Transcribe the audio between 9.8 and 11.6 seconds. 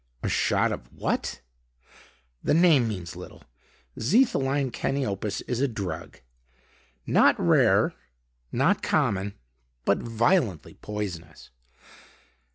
but violently poisonous.